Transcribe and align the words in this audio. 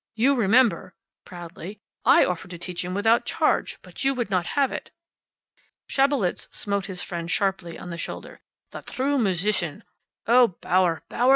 You 0.15 0.33
remember" 0.33 0.95
proudly 1.25 1.79
"I 2.05 2.25
offered 2.25 2.49
to 2.49 2.57
teach 2.57 2.83
him 2.83 2.95
without 2.95 3.23
charge, 3.23 3.77
but 3.83 4.03
you 4.03 4.15
would 4.15 4.31
not 4.31 4.47
have 4.57 4.71
it." 4.71 4.89
Schabelitz 5.87 6.47
smote 6.49 6.87
his 6.87 7.03
friend 7.03 7.29
sharply 7.29 7.77
on 7.77 7.91
the 7.91 7.99
shoulder 7.99 8.41
"The 8.71 8.81
true 8.81 9.19
musician! 9.19 9.83
Oh, 10.25 10.55
Bauer, 10.59 11.03
Bauer! 11.07 11.29